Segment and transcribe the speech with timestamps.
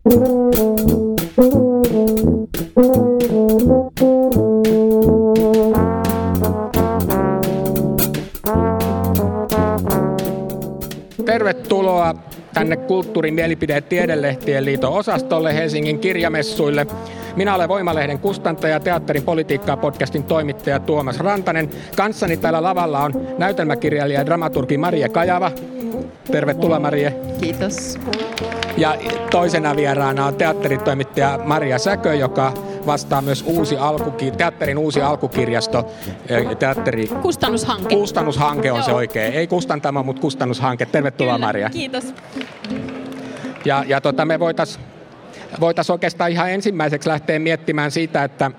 [0.00, 0.14] Tervetuloa
[12.54, 16.86] tänne Kulttuurin mielipide- ja tiedelehtien liiton osastolle Helsingin kirjamessuille.
[17.36, 21.70] Minä olen Voimalehden kustantaja, teatterin politiikkaa podcastin toimittaja Tuomas Rantanen.
[21.96, 25.50] Kanssani täällä lavalla on näytelmäkirjailija ja dramaturgi Marie Kajava.
[26.32, 27.14] Tervetuloa Marie.
[27.40, 27.98] Kiitos.
[28.76, 28.96] Ja
[29.30, 32.52] toisena vieraana on teatteritoimittaja Maria Säkö, joka
[32.86, 35.86] vastaa myös uusi alkuki, teatterin uusi alkukirjasto.
[36.58, 37.06] Teatteri...
[37.06, 37.94] Kustannushanke.
[37.94, 38.84] Kustannushanke on Joo.
[38.84, 39.34] se oikein.
[39.34, 40.86] Ei kustantama, mutta kustannushanke.
[40.86, 41.70] Tervetuloa Kyllä, Maria.
[41.70, 42.14] Kiitos.
[43.64, 44.84] Ja, ja tota, me voitaisiin
[45.60, 48.50] voitais oikeastaan ihan ensimmäiseksi lähteä miettimään siitä, että,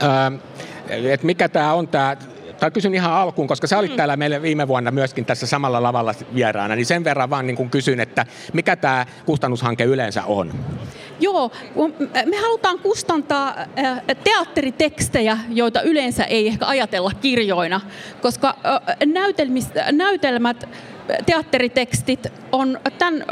[0.00, 0.32] ää,
[0.88, 2.16] että mikä tämä on tämä
[2.62, 3.96] tai kysyn ihan alkuun, koska sä olit mm.
[3.96, 8.00] täällä meille viime vuonna myöskin tässä samalla lavalla vieraana, niin sen verran vaan niin kysyn,
[8.00, 10.52] että mikä tämä kustannushanke yleensä on?
[11.20, 11.50] Joo,
[12.26, 13.56] me halutaan kustantaa
[14.24, 17.80] teatteritekstejä, joita yleensä ei ehkä ajatella kirjoina,
[18.20, 18.56] koska
[19.92, 20.68] näytelmät
[21.26, 23.24] teatteritekstit on tämän,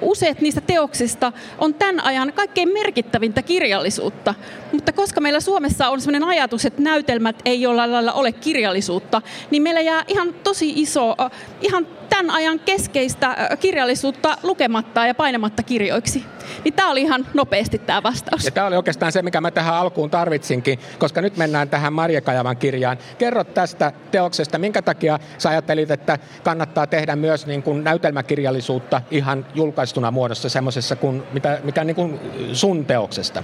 [0.00, 4.34] useat niistä teoksista on tämän ajan kaikkein merkittävintä kirjallisuutta.
[4.72, 9.62] Mutta koska meillä Suomessa on sellainen ajatus, että näytelmät ei jollain lailla ole kirjallisuutta, niin
[9.62, 11.16] meillä jää ihan tosi iso,
[11.62, 11.86] ihan
[12.18, 16.24] tämän ajan keskeistä kirjallisuutta lukematta ja painamatta kirjoiksi.
[16.64, 18.44] Niin tämä oli ihan nopeasti tämä vastaus.
[18.44, 22.20] Ja tämä oli oikeastaan se, mikä mä tähän alkuun tarvitsinkin, koska nyt mennään tähän Marja
[22.20, 22.98] Kajavan kirjaan.
[23.18, 29.46] Kerro tästä teoksesta, minkä takia sä ajattelit, että kannattaa tehdä myös niin kuin näytelmäkirjallisuutta ihan
[29.54, 32.20] julkaistuna muodossa semmoisessa, kuin, mitä, mikä niin kuin
[32.52, 33.42] sun teoksesta?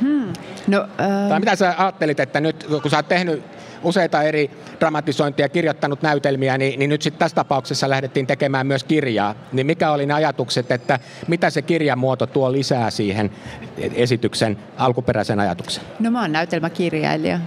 [0.00, 0.32] Hmm.
[0.66, 1.28] No, äh...
[1.28, 4.50] Tai mitä sä ajattelit, että nyt kun sä oot tehnyt useita eri
[4.80, 9.34] dramatisointia, kirjoittanut näytelmiä, niin, niin nyt sitten tässä tapauksessa lähdettiin tekemään myös kirjaa.
[9.52, 10.98] Niin mikä oli ne ajatukset, että
[11.28, 13.30] mitä se kirjamuoto tuo lisää siihen
[13.78, 15.84] esityksen alkuperäisen ajatuksen?
[15.98, 17.40] No mä oon näytelmäkirjailija.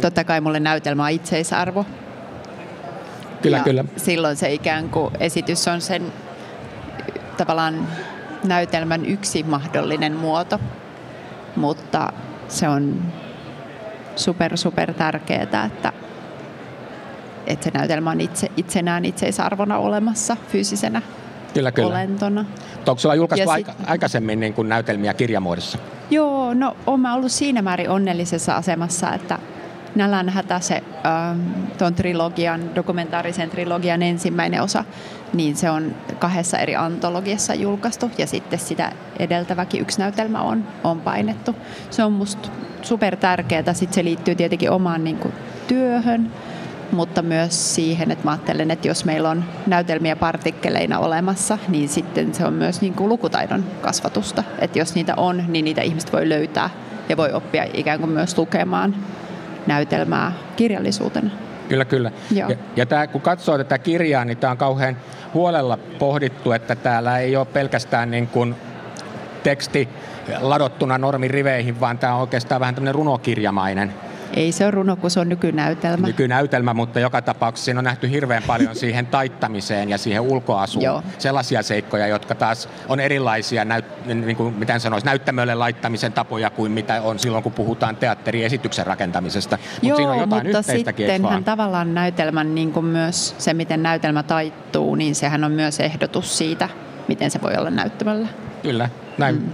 [0.00, 1.86] Totta kai mulle näytelmä on itseisarvo.
[3.42, 3.84] Kyllä, ja kyllä.
[3.96, 6.12] Silloin se ikään kuin esitys on sen
[7.36, 7.88] tavallaan
[8.44, 10.60] näytelmän yksi mahdollinen muoto,
[11.56, 12.12] mutta
[12.48, 13.02] se on
[14.16, 15.92] super, super tärkeää, että,
[17.46, 21.02] että se näytelmä on itse, itsenään itseisarvona olemassa fyysisenä
[21.54, 21.88] kyllä, kyllä.
[21.88, 22.44] olentona.
[22.86, 23.88] Onko sulla julkaistu aika, sit...
[23.88, 25.78] aikaisemmin niin kuin näytelmiä kirjamuodossa?
[26.10, 29.38] Joo, no olen ollut siinä määrin onnellisessa asemassa, että
[29.94, 31.40] Nälän hätä se ähm,
[31.78, 34.84] tuon trilogian, dokumentaarisen trilogian ensimmäinen osa,
[35.32, 41.00] niin se on kahdessa eri antologiassa julkaistu ja sitten sitä edeltäväkin yksi näytelmä on, on
[41.00, 41.56] painettu.
[41.90, 42.48] Se on musta
[42.82, 43.74] super tärkeää.
[43.74, 45.34] Sitten se liittyy tietenkin omaan niin kuin,
[45.68, 46.30] työhön,
[46.92, 52.34] mutta myös siihen, että mä ajattelen, että jos meillä on näytelmiä partikkeleina olemassa, niin sitten
[52.34, 54.44] se on myös niin kuin lukutaidon kasvatusta.
[54.58, 56.70] Että jos niitä on, niin niitä ihmiset voi löytää
[57.08, 58.94] ja voi oppia ikään kuin myös lukemaan
[59.66, 61.30] näytelmää kirjallisuutena.
[61.68, 62.10] Kyllä, kyllä.
[62.30, 62.50] Joo.
[62.50, 64.96] Ja, ja tämä, kun katsoo tätä kirjaa, niin tämä on kauhean
[65.34, 68.54] huolella pohdittu, että täällä ei ole pelkästään niin kuin
[69.42, 69.88] teksti
[70.40, 73.94] ladottuna normiriveihin, vaan tämä on oikeastaan vähän tämmöinen runokirjamainen.
[74.36, 76.06] Ei se ole runo, kun se on nykynäytelmä.
[76.06, 80.84] Nykynäytelmä, mutta joka tapauksessa siinä on nähty hirveän paljon siihen taittamiseen ja siihen ulkoasuun.
[80.84, 81.02] Joo.
[81.18, 86.72] Sellaisia seikkoja, jotka taas on erilaisia, näyt, niin kuin, miten sanoisi, näyttämölle laittamisen tapoja kuin
[86.72, 89.58] mitä on silloin, kun puhutaan teatteriesityksen rakentamisesta.
[89.82, 94.22] Mut Joo, siinä on jotain mutta sittenhän tavallaan näytelmän niin kuin myös se, miten näytelmä
[94.22, 96.68] taittuu, niin sehän on myös ehdotus siitä,
[97.08, 98.28] miten se voi olla näyttämällä.
[98.62, 98.88] Kyllä,
[99.18, 99.34] näin.
[99.34, 99.50] Mm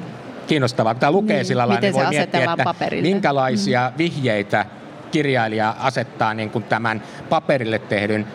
[0.50, 0.94] kiinnostavaa.
[0.94, 3.08] Kun tämä lukee niin, sillä lailla, niin voi miettiä, että paperille.
[3.08, 3.98] minkälaisia mm.
[3.98, 4.66] vihjeitä
[5.10, 8.26] kirjailija asettaa niin kuin tämän paperille tehdyn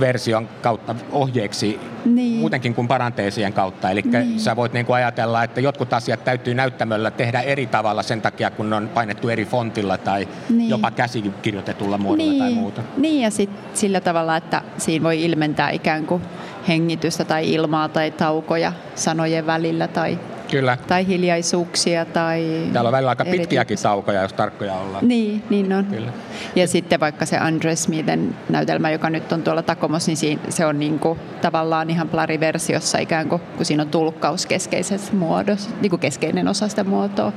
[0.00, 2.40] version kautta ohjeeksi niin.
[2.40, 3.90] muutenkin kuin paranteesien kautta.
[3.90, 4.40] Eli niin.
[4.40, 8.50] sä voit niin kuin ajatella, että jotkut asiat täytyy näyttämöllä tehdä eri tavalla sen takia,
[8.50, 10.70] kun on painettu eri fontilla tai niin.
[10.70, 12.42] jopa käsikirjoitetulla muodolla niin.
[12.42, 12.82] tai muuta.
[12.96, 16.22] Niin ja sitten sillä tavalla, että siinä voi ilmentää ikään kuin
[16.68, 20.18] hengitystä tai ilmaa tai taukoja sanojen välillä tai
[20.52, 20.78] Kyllä.
[20.88, 22.68] Tai hiljaisuuksia tai...
[22.72, 25.08] Täällä on välillä aika pitkiäkin taukoja, jos tarkkoja ollaan.
[25.08, 25.84] Niin, niin on.
[25.84, 26.12] Kyllä.
[26.56, 30.78] Ja sitten vaikka se Andre Smithen näytelmä, joka nyt on tuolla Takomos, niin se on
[30.78, 36.00] niin kuin, tavallaan ihan plariversiossa ikään kuin, kun siinä on tulkkaus keskeisessä muodossa, niin kuin
[36.00, 37.32] keskeinen osa sitä muotoa,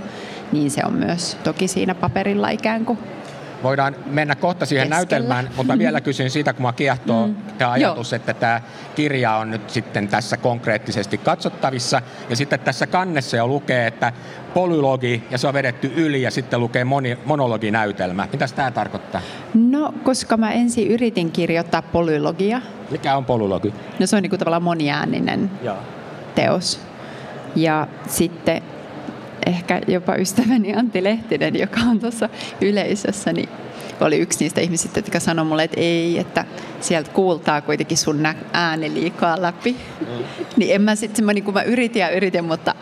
[0.51, 3.00] niin se on myös toki siinä paperilla ikään kuin
[3.65, 4.97] Voidaan mennä kohta siihen Keskellä.
[4.97, 5.83] näytelmään, mutta mm-hmm.
[5.85, 7.35] vielä kysyn siitä, kun mä kiehtoo mm.
[7.57, 8.15] tämä ajatus, Joo.
[8.15, 8.62] että tämä
[8.95, 12.01] kirja on nyt sitten tässä konkreettisesti katsottavissa.
[12.29, 14.13] Ja sitten tässä kannessa jo lukee, että
[14.53, 18.27] polylogi ja se on vedetty yli ja sitten lukee moni, monologinäytelmä.
[18.31, 19.21] Mitä tämä tarkoittaa?
[19.53, 22.62] No, koska mä ensin yritin kirjoittaa polylogia.
[22.91, 23.73] Mikä on polylogi?
[24.00, 25.77] No se on niin kuin tavallaan moniääninen Joo.
[26.35, 26.79] teos.
[27.56, 28.62] Ja sitten
[29.45, 32.30] ehkä jopa ystäväni Antti Lehtinen, joka on tuossa
[32.62, 33.50] yleisössä, niin
[34.00, 36.45] oli yksi niistä ihmisistä, jotka sanoi mulle, että ei, että
[36.80, 39.75] sieltä kuultaa kuitenkin sun ääni liikaa läpi.
[40.00, 40.07] Mm.
[40.57, 42.75] niin en mä sitten, niin mä yritin ja yritin, mutta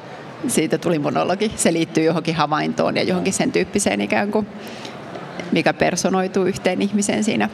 [0.48, 1.51] siitä tuli monologi.
[1.56, 4.48] Se liittyy johonkin havaintoon ja johonkin sen tyyppiseen ikään kuin,
[5.51, 7.50] mikä personoituu yhteen ihmiseen siinä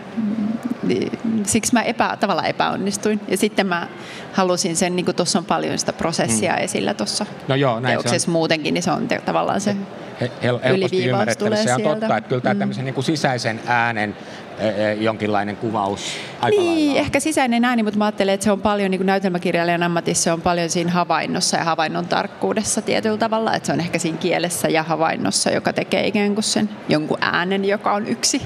[1.45, 3.19] siksi mä epä, tavallaan epäonnistuin.
[3.27, 3.88] Ja sitten mä
[4.33, 6.63] halusin sen, niin kuin tuossa on paljon sitä prosessia mm.
[6.63, 8.33] esillä tuossa no joo, näin teoksessa se on.
[8.33, 9.75] muutenkin, niin se on te, tavallaan se
[10.21, 11.63] hel- helposti ymmärrettävissä.
[11.63, 12.00] Se on sieltä.
[12.00, 12.59] totta, että kyllä tämä mm.
[12.59, 14.15] tämmöisen niin kuin sisäisen äänen
[14.59, 16.01] e, e, jonkinlainen kuvaus
[16.41, 17.00] aika Niin, lailla.
[17.00, 20.31] ehkä sisäinen ääni, mutta mä ajattelen, että se on paljon niin kuin näytelmäkirjailijan ammatissa, se
[20.31, 24.68] on paljon siinä havainnossa ja havainnon tarkkuudessa tietyllä tavalla, että se on ehkä siinä kielessä
[24.69, 28.41] ja havainnossa, joka tekee ikään kuin sen jonkun äänen, joka on yksi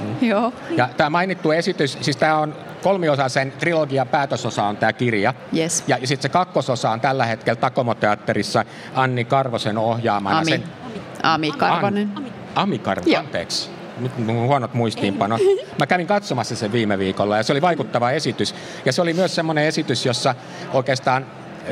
[0.00, 0.28] Mm.
[0.28, 0.52] Joo.
[0.76, 5.34] Ja tämä mainittu esitys, siis tämä on kolmiosaisen trilogian päätösosa on tämä kirja.
[5.56, 5.84] Yes.
[5.86, 8.64] Ja, sitten se kakkososa on tällä hetkellä Takomoteatterissa
[8.94, 10.38] Anni Karvosen ohjaamana.
[10.38, 10.64] Ami, sen,
[11.22, 12.10] Ami Karvonen.
[12.16, 12.24] An,
[12.54, 13.70] Ami Karvonen, anteeksi.
[13.98, 15.40] Nyt mun huonot muistiinpanot.
[15.78, 18.54] Mä kävin katsomassa sen viime viikolla ja se oli vaikuttava esitys.
[18.84, 20.34] Ja se oli myös semmoinen esitys, jossa
[20.72, 21.26] oikeastaan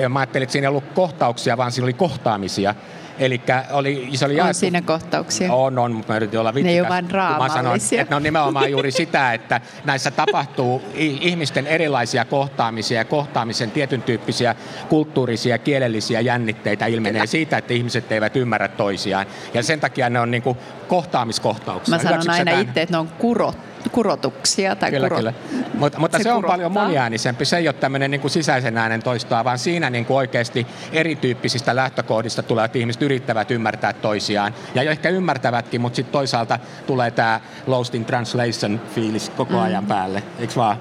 [0.09, 2.75] mä ajattelin, että siinä ei ollut kohtauksia, vaan siinä oli kohtaamisia.
[3.19, 5.53] Eli oli, se oli on jaettu, siinä kohtauksia.
[5.53, 6.67] On, on, mutta mä yritin olla vittikäs.
[6.67, 8.01] Ne ei ole vain draamallisia.
[8.03, 14.03] että ne on nimenomaan juuri sitä, että näissä tapahtuu ihmisten erilaisia kohtaamisia ja kohtaamisen tietyn
[14.03, 14.55] tyyppisiä
[14.89, 17.27] kulttuurisia, kielellisiä jännitteitä ilmenee Kyllä.
[17.27, 19.27] siitä, että ihmiset eivät ymmärrä toisiaan.
[19.55, 21.97] Ja sen takia ne on niin kuin kohtaamiskohtauksia.
[21.97, 24.77] Mä sanon aina itse, että ne on kurottu kurotuksia.
[24.77, 25.17] Tai kyllä, kuro...
[25.17, 25.33] kyllä.
[25.75, 27.45] Mut, mutta se, se on paljon moniäänisempi.
[27.45, 31.77] Se ei ole tämmöinen niin kuin sisäisen äänen toistoa, vaan siinä niin kuin oikeasti erityyppisistä
[31.77, 34.55] lähtökohdista tulevat ihmiset yrittävät ymmärtää toisiaan.
[34.75, 39.63] Ja ehkä ymmärtävätkin, mutta sitten toisaalta tulee tämä Lost in Translation fiilis koko mm.
[39.63, 40.23] ajan päälle.
[40.39, 40.77] Eikö vaan?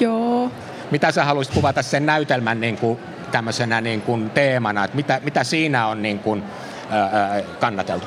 [0.00, 0.50] Joo.
[0.90, 2.98] Mitä sä haluaisit kuvata sen näytelmän niin kuin,
[3.32, 6.42] tämmöisenä niin kuin teemana, että mitä, mitä siinä on niin kuin,
[6.90, 8.06] ää, kannateltu?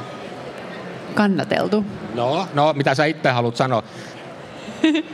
[1.15, 1.86] Kannateltu?
[2.15, 3.83] No, no, mitä sä itse haluat sanoa?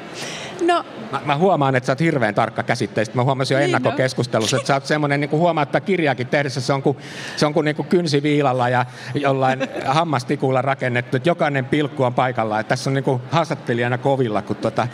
[0.62, 3.16] No, mä, mä, huomaan, että sä oot hirveän tarkka käsitteistä.
[3.16, 6.74] Mä huomasin jo niin ennakkokeskustelussa, että sä oot semmoinen niin huomaa, että kirjaakin tehdessä se
[6.74, 6.98] on kuin,
[7.36, 12.60] se on kuin, niin kuin kynsiviilalla ja jollain hammastikulla rakennettu, että jokainen pilkku on paikalla.
[12.60, 14.88] Että tässä on niin kuin haastattelijana kovilla, kun tota,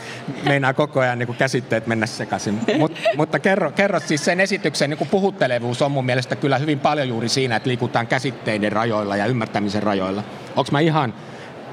[0.44, 2.60] meinaa koko ajan niin kuin käsitteet mennä sekaisin.
[2.78, 6.80] Mut, mutta kerro, kerro siis sen esityksen niin kuin puhuttelevuus on mun mielestä kyllä hyvin
[6.80, 10.24] paljon juuri siinä, että liikutaan käsitteiden rajoilla ja ymmärtämisen rajoilla.
[10.56, 11.14] Onko mä ihan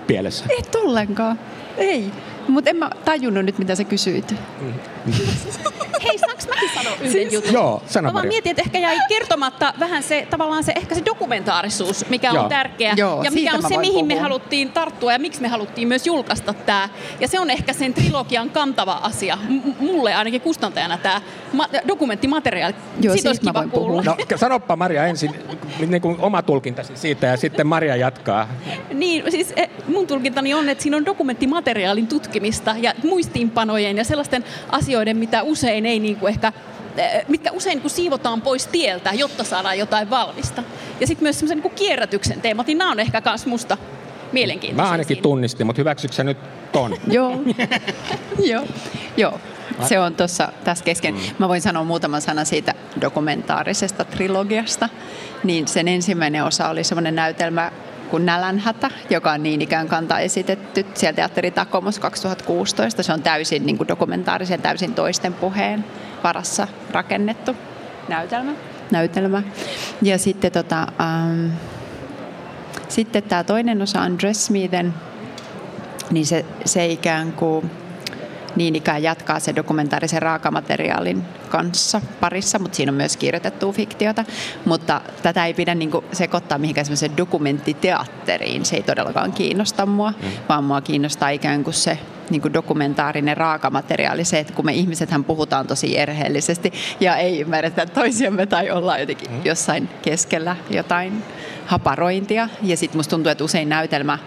[0.07, 0.45] pielessä?
[0.49, 1.39] Ei ollenkaan.
[1.77, 2.13] Ei.
[2.49, 4.35] Mutta en mä tajunnut nyt, mitä sä kysyit.
[6.03, 7.53] Hei, saanko mäkin sanoa yhden siis, jutun?
[7.53, 11.03] Joo, sano Mä vaan mietin, että ehkä jäi kertomatta vähän se, tavallaan se, ehkä se
[11.05, 12.43] dokumentaarisuus, mikä Joo.
[12.43, 12.95] on tärkeä.
[12.97, 14.07] Joo, ja mikä on se, mihin puhua.
[14.07, 16.89] me haluttiin tarttua ja miksi me haluttiin myös julkaista tämä.
[17.21, 19.39] Ja se on ehkä sen trilogian kantava asia.
[19.49, 21.21] M- mulle ainakin kustantajana tämä
[21.53, 22.75] ma- dokumenttimateriaali.
[23.01, 24.03] Joo, Siitä olisi kiva kuulla.
[24.03, 25.31] No, sanoppa Maria ensin
[25.87, 28.49] niin kuin oma tulkintasi siitä ja sitten Maria jatkaa.
[28.93, 34.45] Niin, siis eh, mun tulkintani on, että siinä on dokumenttimateriaalin tutkimista ja muistiinpanojen ja sellaisten
[34.71, 36.53] asioiden, mitä usein ei niin kuin ehkä
[36.97, 40.63] eh, mitkä usein kun siivotaan pois tieltä, jotta saadaan jotain valmista.
[41.01, 43.79] Ja sitten myös semmoisen niin kierrätyksen teemat, niin nämä on ehkä myös musta
[44.33, 44.85] mielenkiintoisia.
[44.85, 46.39] Mä ainakin tunnistin, mutta hyväksytkö nyt
[46.73, 46.97] ton?
[47.11, 47.41] Joo.
[48.39, 48.65] Joo.
[49.17, 49.41] Joo.
[49.89, 51.15] Se on tuossa tässä kesken.
[51.15, 51.21] Mm.
[51.39, 54.89] Mä voin sanoa muutaman sanan siitä dokumentaarisesta trilogiasta.
[55.45, 57.73] Niin sen ensimmäinen osa oli semmoinen näytelmä
[58.07, 63.03] kuin Nälänhätä, joka on niin ikään kanta esitetty siellä Teatteri Takomos 2016.
[63.03, 65.85] Se on täysin niin kuin dokumentaarisen, täysin toisten puheen
[66.25, 67.57] varassa rakennettu
[68.09, 68.53] näytelmä.
[68.91, 69.43] näytelmä.
[70.03, 71.47] Ja sitten, tota, ähm,
[72.89, 74.95] sitten tämä toinen osa on Dress Me Then,
[76.11, 77.71] niin se, se ikään kuin
[78.57, 84.25] niin ikään jatkaa se dokumentaarisen raakamateriaalin kanssa parissa, mutta siinä on myös kirjoitettua fiktiota.
[84.65, 88.65] Mutta tätä ei pidä niin sekoittaa mihinkään semmoiseen dokumenttiteatteriin.
[88.65, 90.29] Se ei todellakaan kiinnosta mua, mm.
[90.49, 91.99] vaan mua kiinnostaa ikään kuin se
[92.31, 97.87] niin kuin dokumentaarinen raakamateriaali, se, että kun me ihmisethän puhutaan tosi erheellisesti ja ei ymmärretä
[97.87, 99.41] toisiamme tai ollaan jotenkin mm.
[99.45, 101.23] jossain keskellä jotain
[101.67, 102.49] haparointia.
[102.63, 104.19] Ja sitten musta tuntuu, että usein näytelmä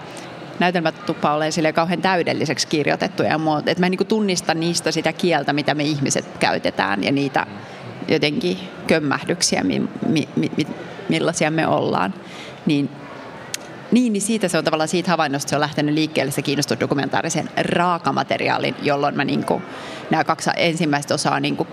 [0.59, 3.71] näytelmät tuppaa olemaan sille kauhean täydelliseksi kirjoitettuja ja muuta.
[3.71, 7.47] Että mä en niin tunnista niistä sitä kieltä, mitä me ihmiset käytetään ja niitä
[8.07, 10.49] jotenkin kömmähdyksiä, mi, mi, mi,
[11.09, 12.13] millaisia me ollaan.
[12.65, 12.89] Niin
[13.91, 17.49] niin, niin siitä se on tavallaan siitä havainnosta se on lähtenyt liikkeelle se kiinnostunut dokumentaarisen
[17.57, 19.63] raakamateriaalin, jolloin mä niin kuin,
[20.09, 21.69] nämä kaksi ensimmäistä osaa niin kuin,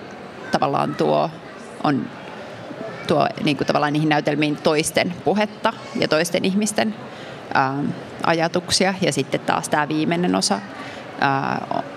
[0.53, 1.31] tavallaan tuo
[1.85, 2.11] on
[3.07, 6.95] tuo niin kuin, tavallaan niihin näytelmiin toisten puhetta ja toisten ihmisten
[8.27, 8.95] ajatuksia.
[9.01, 10.61] Ja sitten taas tämä viimeinen osa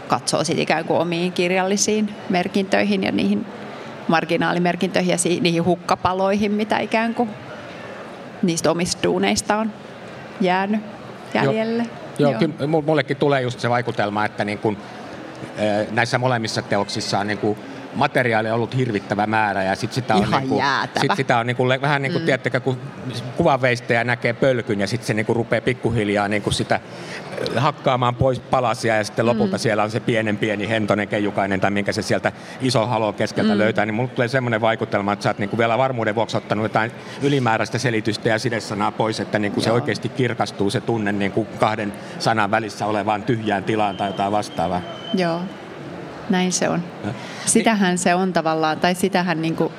[0.08, 3.46] katsoo sitten ikään kuin omiin kirjallisiin merkintöihin ja niihin
[4.08, 7.30] marginaalimerkintöihin ja niihin hukkapaloihin, mitä ikään kuin
[8.42, 9.74] niistä omista duuneista on
[10.42, 10.82] jäänyt
[11.34, 11.84] jäljelle.
[12.20, 12.68] Joo, joo, kyllä.
[12.68, 14.78] Mullekin tulee just se vaikutelma, että niin kun,
[15.92, 17.58] näissä molemmissa teoksissa on niin kuin
[17.94, 20.62] materiaalia ollut hirvittävä määrä ja sit sitä on, Ihan niinku,
[21.02, 22.26] sit sitä on niinku, vähän niin kuin, mm.
[22.26, 22.78] tiedättekö, kun
[23.38, 26.80] kuvanveistäjä näkee pölkyn ja sitten se niinku rupeaa pikkuhiljaa niinku sitä
[27.56, 29.60] hakkaamaan pois palasia ja sitten lopulta mm.
[29.60, 32.32] siellä on se pienen pieni hentonen keijukainen tai minkä se sieltä
[32.62, 33.60] iso halon keskeltä mm.
[33.60, 36.92] löytää, niin mulle tulee semmoinen vaikutelma, että sä oot niinku vielä varmuuden vuoksi ottanut jotain
[37.22, 42.52] ylimääräistä selitystä ja sidesanaa pois, että niinku se oikeasti kirkastuu se tunne niinku kahden sanan
[42.52, 44.82] välissä olevaan tyhjään tilaan tai jotain vastaavaa.
[45.14, 45.42] Joo,
[46.30, 46.84] näin se on.
[47.46, 49.74] Sitähän se on tavallaan, tai sitähän niin kuin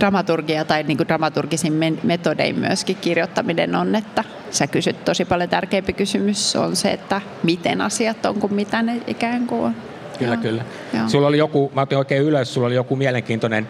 [0.00, 5.92] dramaturgia tai niin kuin dramaturgisin metodein myöskin kirjoittaminen on, että sä kysyt tosi paljon tärkeämpi
[5.92, 9.74] kysymys on se, että miten asiat on kuin mitä ne ikään kuin on.
[10.18, 10.42] Kyllä, Joo.
[10.42, 10.64] kyllä.
[10.92, 11.08] Joo.
[11.08, 13.68] Sulla oli joku, mä otin oikein ylös, sulla oli joku mielenkiintoinen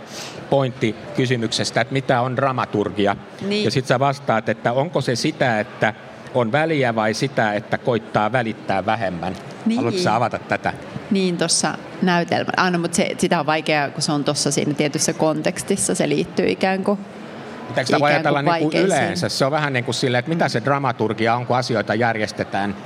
[0.50, 3.16] pointti kysymyksestä, että mitä on dramaturgia.
[3.48, 3.64] Niin.
[3.64, 5.94] Ja sitten sä vastaat, että onko se sitä, että
[6.34, 9.36] on väliä vai sitä, että koittaa välittää vähemmän?
[9.66, 9.76] Niin.
[9.76, 10.72] Haluatko avata tätä?
[11.14, 12.50] Niin, tuossa näytelmä.
[12.56, 15.94] Aina, mutta se, sitä on vaikeaa, kun se on tuossa siinä tietyssä kontekstissa.
[15.94, 16.98] Se liittyy ikään kuin
[17.68, 19.28] Pitääkö sitä voi ajatella niin kuin yleensä?
[19.28, 22.76] Se on vähän niin kuin silleen, että mitä se dramaturgia on, kun asioita järjestetään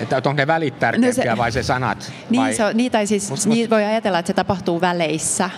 [0.00, 2.12] että onko ne välit tärkeämpiä no se, vai se sanat?
[2.30, 2.54] Niin, vai?
[2.54, 5.50] Se on, niin, tai siis, mut, niin voi ajatella, että se tapahtuu väleissä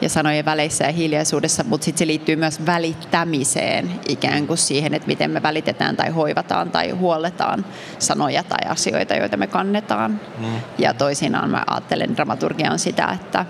[0.00, 5.08] ja sanojen väleissä ja hiljaisuudessa, mutta sitten se liittyy myös välittämiseen, ikään kuin siihen, että
[5.08, 7.64] miten me välitetään tai hoivataan tai huolletaan
[7.98, 10.20] sanoja tai asioita, joita me kannetaan.
[10.38, 10.60] Mm.
[10.78, 13.46] Ja toisinaan mä ajattelen, dramaturgia on sitä, että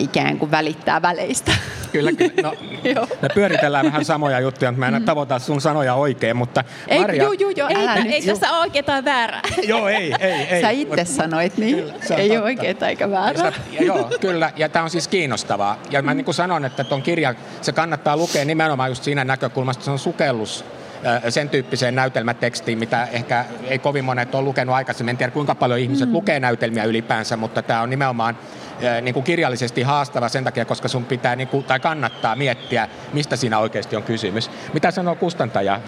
[0.00, 1.52] ikään kuin välittää väleistä.
[1.92, 2.42] Kyllä, kyllä.
[2.42, 2.52] No,
[3.22, 5.04] me pyöritellään vähän samoja juttuja, mutta mä en mm.
[5.04, 7.24] tavoita sun sanoja oikein, mutta ei, Maria...
[7.24, 9.42] Juu, juu, juu, ei, ei tässä ole oikein tai väärää.
[9.62, 10.62] joo, ei, ei, ei.
[10.62, 11.76] Sä itse sanoit niin.
[11.76, 13.52] Kyllä, ei ole oikein eikä väärää.
[13.72, 15.78] Ja, joo, kyllä, ja tämä on siis kiinnostavaa.
[15.90, 16.16] Ja mä mm.
[16.16, 19.98] niin kuin sanon, että tuon kirjan se kannattaa lukea nimenomaan just siinä näkökulmasta, se on
[19.98, 20.64] sukellus
[21.28, 25.10] sen tyyppiseen näytelmätekstiin, mitä ehkä ei kovin monet ole lukenut aikaisemmin.
[25.10, 26.12] En tiedä kuinka paljon ihmiset mm.
[26.12, 28.38] lukee näytelmiä ylipäänsä, mutta tämä on nimenomaan
[29.02, 33.36] niin kuin kirjallisesti haastava sen takia, koska sun pitää niin kuin, tai kannattaa miettiä, mistä
[33.36, 34.50] siinä oikeasti on kysymys.
[34.74, 35.80] Mitä sanoo kustantaja?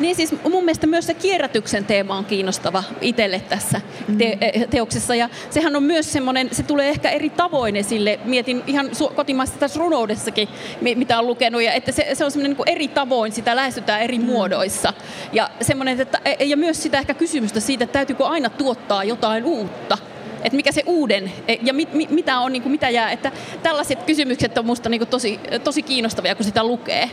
[0.00, 3.80] Niin siis mun mielestä myös se kierrätyksen teema on kiinnostava itselle tässä
[4.18, 4.68] te- mm.
[4.70, 5.14] teoksessa.
[5.14, 8.20] Ja sehän on myös semmoinen, se tulee ehkä eri tavoin esille.
[8.24, 10.48] Mietin ihan su- kotimaista tässä runoudessakin,
[10.80, 11.62] mitä on lukenut.
[11.62, 14.24] Ja että se, se on semmoinen niin eri tavoin, sitä lähestytään eri mm.
[14.24, 14.92] muodoissa.
[15.32, 19.98] Ja, semmoinen, että, ja myös sitä ehkä kysymystä siitä, että täytyykö aina tuottaa jotain uutta
[20.44, 23.12] että mikä se uuden e, ja mit, mit, mitä on, niin kuin, mitä jää.
[23.12, 27.10] Että tällaiset kysymykset on minusta niin tosi, tosi kiinnostavia, kun sitä lukee.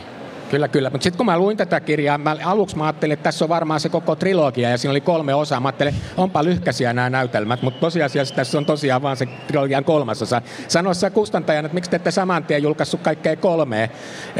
[0.50, 0.90] Kyllä, kyllä.
[0.90, 3.80] Mutta sitten kun mä luin tätä kirjaa, mä, aluksi mä ajattelin, että tässä on varmaan
[3.80, 5.60] se koko trilogia ja siinä oli kolme osaa.
[5.60, 10.22] Mä ajattelin, onpa lyhkäisiä nämä näytelmät, mutta tosiasiassa tässä on tosiaan vaan se trilogian kolmas
[10.22, 10.42] osa.
[10.68, 13.88] Sano sä kustantajana, että miksi te ette saman tien julkaissut kaikkea kolmea?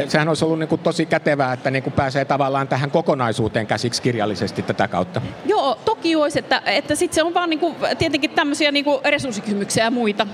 [0.07, 4.01] Sehän olisi ollut niin kuin tosi kätevää, että niin kuin pääsee tavallaan tähän kokonaisuuteen käsiksi
[4.01, 5.21] kirjallisesti tätä kautta.
[5.45, 8.99] Joo, toki olisi, että, että sitten se on vaan niin kuin, tietenkin tämmöisiä niin kuin
[9.05, 10.27] resurssikysymyksiä ja muita,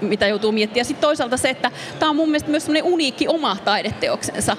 [0.00, 0.84] mitä joutuu miettimään.
[0.84, 4.56] Sitten toisaalta se, että tämä on mun mielestä myös uniikki oma taideteoksensa.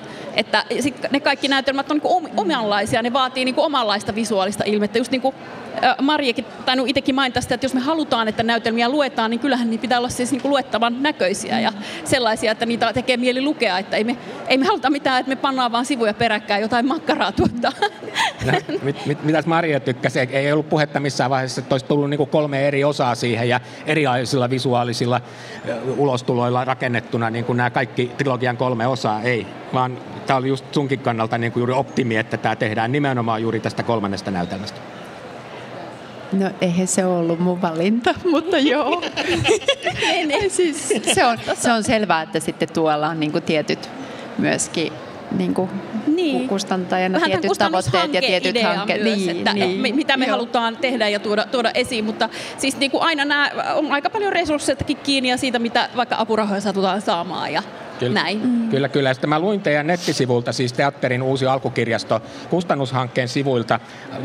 [0.48, 4.98] Että sit ne kaikki näytelmät on niin omanlaisia, ne vaatii niin omanlaista visuaalista ilmettä.
[4.98, 5.36] Just niin kuin
[6.01, 9.80] Marjekin tainnut itsekin mainita sitä, että jos me halutaan, että näytelmiä luetaan, niin kyllähän niin
[9.80, 11.74] pitää olla siis niin luettavan näköisiä ja
[12.04, 13.77] sellaisia, että niitä tekee mieli lukea.
[13.77, 17.32] Että ei me, ei me haluta mitään, että me pannaan vaan sivuja peräkkäin jotain makkaraa
[17.32, 17.72] tuottaa.
[18.46, 18.51] No,
[18.82, 20.20] mit, mit, mitäs Maria tykkäsi?
[20.20, 23.60] Ei ollut puhetta missään vaiheessa, että olisi tullut niin kuin kolme eri osaa siihen ja
[23.86, 25.22] erilaisilla visuaalisilla
[25.98, 29.22] ulostuloilla rakennettuna niin kuin nämä kaikki trilogian kolme osaa.
[29.22, 33.41] Ei, vaan tämä oli just sunkin kannalta niin kuin juuri optimi, että tämä tehdään nimenomaan
[33.41, 34.79] juuri tästä kolmannesta näytelmästä.
[36.31, 39.03] No eihän se ollut mun valinta, mutta joo.
[40.48, 43.89] siis, se, on, se on selvää, että sitten tuolla on niin kuin tietyt
[44.38, 44.93] myöskin
[45.31, 45.69] niin kuin
[46.07, 46.48] niin.
[46.48, 49.03] kustantajana Vähän tietyt tavoitteet ja tietyt hankkeet.
[49.03, 49.96] Myös, niin, että, niin.
[49.96, 50.31] Mitä me Joo.
[50.31, 54.34] halutaan tehdä ja tuoda, tuoda esiin, mutta siis niin kuin aina nämä on aika paljon
[54.34, 57.63] resursseistakin kiinni ja siitä, mitä vaikka apurahoja satutaan saamaan ja
[58.00, 58.42] Kyllä, Näin.
[58.48, 58.70] Mm.
[58.70, 59.13] Kyllä, kyllä.
[59.13, 63.80] Sitten mä luin teidän nettisivulta, siis teatterin uusi alkukirjasto, kustannushankkeen sivuilta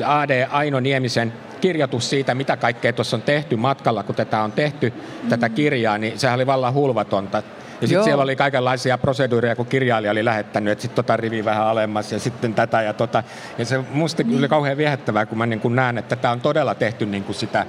[0.04, 0.46] A.D.
[0.50, 5.28] Aino Niemisen kirjoitus siitä, mitä kaikkea tuossa on tehty matkalla, kun tätä on tehty, mm.
[5.28, 7.42] tätä kirjaa, niin sehän oli vallan hulvatonta.
[7.82, 11.66] Ja sitten siellä oli kaikenlaisia proseduureja, kun kirjailija oli lähettänyt, että sitten tota rivi vähän
[11.66, 13.22] alemmas ja sitten tätä ja tota.
[13.58, 14.38] Ja se musta niin.
[14.38, 17.36] oli kauhean viehättävää, kun mä niin kun näen, että tämä on todella tehty niin kuin
[17.36, 17.66] sitä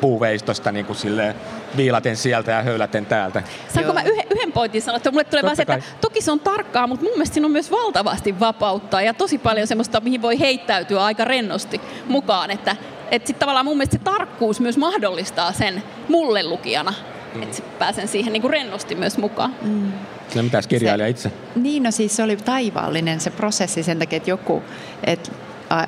[0.00, 1.34] puuveistosta niin kuin sille
[1.76, 3.42] viilaten sieltä ja höyläten täältä.
[3.68, 3.94] Saanko Joo.
[3.94, 6.86] mä yhden, yhden pointin sanoa, että mulle tulee vaan se, että toki se on tarkkaa,
[6.86, 11.04] mutta mun mielestä siinä on myös valtavasti vapautta ja tosi paljon semmoista, mihin voi heittäytyä
[11.04, 12.76] aika rennosti mukaan, että
[13.10, 16.94] että sitten tavallaan mun mielestä se tarkkuus myös mahdollistaa sen mulle lukijana,
[17.34, 17.42] mm.
[17.42, 19.54] että pääsen siihen niin kuin rennosti myös mukaan.
[19.62, 19.92] Mm.
[20.34, 21.32] No mitäs kirjailija se, itse?
[21.56, 24.62] Niin, no siis se oli taivaallinen se prosessi sen takia, että joku,
[25.04, 25.30] että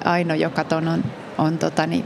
[0.05, 1.05] Aino, joka ton on,
[1.39, 2.05] on tota, niin,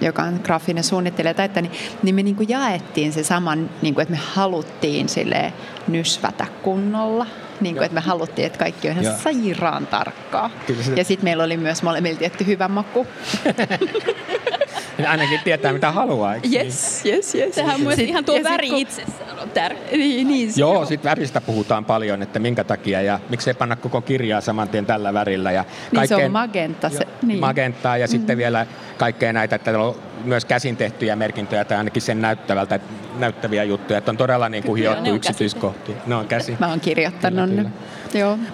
[0.00, 3.94] joka on graafinen suunnittelija, tai että, niin, niin me niin kuin jaettiin se saman, niin
[3.94, 5.52] kuin, että me haluttiin sille
[5.88, 7.26] nysvätä kunnolla.
[7.60, 9.14] Niin kuin, että me haluttiin, että kaikki on ihan Joo.
[9.22, 10.50] sairaan tarkkaa.
[10.82, 10.92] Se...
[10.96, 13.06] Ja sitten meillä oli myös molemmilla tietty hyvä maku.
[15.06, 17.14] Ainakin tietää, mitä haluaa, eikö yes, niin?
[17.14, 17.54] yes, yes.
[17.54, 19.98] Sehän on myös ihan tuo väri sit, itsessään on tärkeä.
[19.98, 24.40] Niin, niin, Joo, sitten väristä puhutaan paljon, että minkä takia ja miksei panna koko kirjaa
[24.40, 25.52] saman tien tällä värillä.
[25.52, 26.88] Ja niin se on magenta.
[26.88, 27.40] Se, niin.
[27.40, 28.10] Magentaa ja mm.
[28.10, 28.66] sitten vielä
[28.98, 32.80] kaikkea näitä, että on myös käsin tehtyjä merkintöjä tai ainakin sen näyttävältä,
[33.18, 35.96] näyttäviä juttuja, että on todella niin kuin hiottu yksityiskohtia.
[36.06, 36.56] Ne on käsi.
[36.60, 37.70] Mä oon kirjoittanut ne.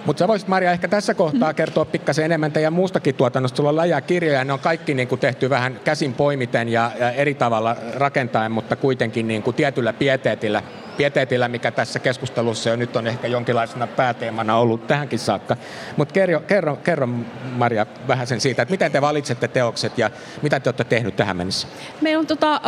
[0.05, 3.57] Mutta sä voisit Maria ehkä tässä kohtaa kertoa pikkasen enemmän teidän muustakin tuotannosta.
[3.57, 7.11] Sulla on läjää kirjoja, ne on kaikki niin kuin tehty vähän käsin poimiten ja, ja
[7.11, 10.63] eri tavalla rakentaen, mutta kuitenkin niin kuin tietyllä pieteetillä
[10.97, 15.57] pieteetillä, mikä tässä keskustelussa jo nyt on ehkä jonkinlaisena pääteemana ollut tähänkin saakka.
[15.97, 17.07] Mutta kerro, kerro, kerro
[17.51, 20.09] Maria vähän sen siitä, että miten te valitsette teokset ja
[20.41, 21.67] mitä te olette tehnyt tähän mennessä?
[22.01, 22.61] Me on, tota,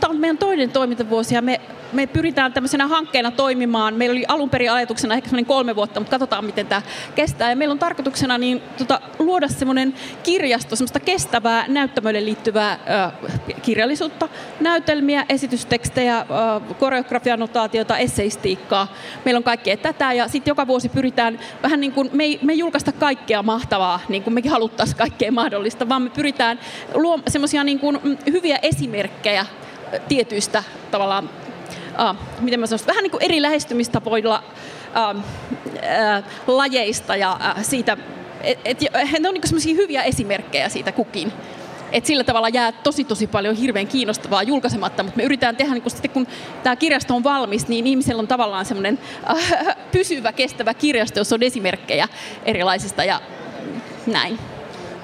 [0.00, 1.60] tämä on meidän toinen toimintavuosi ja me,
[1.92, 3.94] me pyritään tämmöisenä hankkeena toimimaan.
[3.94, 6.82] Meillä oli alun perin ajatuksena ehkä kolme vuotta, mutta katsotaan miten tämä
[7.14, 7.50] kestää.
[7.50, 13.28] Ja meillä on tarkoituksena niin, tota, luoda semmoinen kirjasto, semmoista kestävää näyttämöille liittyvää ö,
[13.62, 14.28] kirjallisuutta,
[14.60, 16.24] näytelmiä, esitystekstejä, ö,
[16.74, 18.92] koreografianotaatioita, animaatiota, esseistiikkaa.
[19.24, 22.52] Meillä on kaikkea tätä ja sitten joka vuosi pyritään vähän niin kuin, me ei, me
[22.52, 26.58] ei julkaista kaikkea mahtavaa, niin kuin mekin haluttaisiin kaikkea mahdollista, vaan me pyritään
[26.94, 29.46] luomaan semmoisia niin kuin mm, hyviä esimerkkejä
[30.08, 34.42] tietyistä tavallaan, uh, miten mä sanoisin, vähän niin kuin eri lähestymistapoilla
[35.14, 37.96] uh, uh, lajeista ja uh, siitä,
[38.42, 41.32] että et, et, ne on niin semmoisia hyviä esimerkkejä siitä kukin
[41.92, 45.82] että sillä tavalla jää tosi tosi paljon hirveän kiinnostavaa julkaisematta, mutta me yritetään tehdä, niin
[45.82, 46.26] kun, sitten kun
[46.62, 48.98] tämä kirjasto on valmis, niin ihmisellä on tavallaan semmoinen
[49.30, 52.08] äh, pysyvä, kestävä kirjasto, jossa on esimerkkejä
[52.44, 53.20] erilaisista ja
[54.06, 54.38] näin.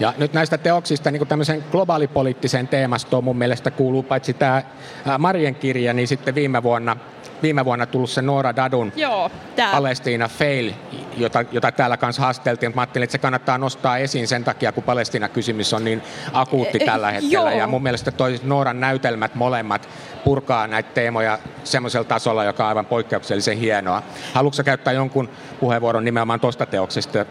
[0.01, 4.64] Ja nyt näistä teoksista niin tämmöisen globaalipoliittiseen teemastoon mun mielestä kuuluu paitsi tämä äh,
[5.18, 6.96] Marien kirja, niin sitten viime vuonna
[7.42, 9.31] viime vuonna tullut se Noora Dadun Joo,
[9.72, 10.72] Palestiina Fail,
[11.16, 12.72] jota, jota täällä kanssa haasteltiin.
[12.74, 17.11] Mä ajattelin, että se kannattaa nostaa esiin sen takia, kun Palestiina-kysymys on niin akuutti tällä
[17.11, 17.51] hetkellä.
[17.51, 17.59] Joo.
[17.59, 19.88] Ja mun mielestä toi Nooran näytelmät molemmat
[20.24, 24.03] purkaa näitä teemoja semmoisella tasolla, joka on aivan poikkeuksellisen hienoa.
[24.35, 25.29] Haluatko käyttää jonkun
[25.61, 27.25] puheenvuoron nimenomaan tuosta teoksesta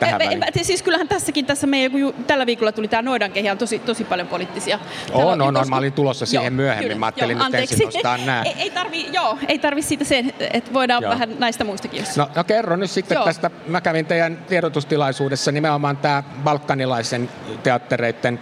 [0.00, 0.44] tähän e, e, väliin?
[0.62, 4.28] Siis kyllähän tässäkin, tässä meidän, kun tällä viikolla tuli tämä Noidankehi, on tosi, tosi paljon
[4.28, 4.78] poliittisia.
[5.12, 6.88] On, on, on, mä olin tulossa siihen joo, myöhemmin.
[6.88, 8.42] Kyllä, mä ajattelin joo, nyt ensin nostaa nämä.
[8.46, 11.12] ei, ei tarvi, joo, ei tarvi siitä sen, että voidaan joo.
[11.12, 12.04] vähän näistä muistakin.
[12.16, 13.24] No, no kerro nyt sitten joo.
[13.24, 13.50] tästä.
[13.66, 17.28] Mä kävin teidän tiedotustilaisuudessa nimenomaan tämä balkanilaisen
[17.62, 18.40] teattereiden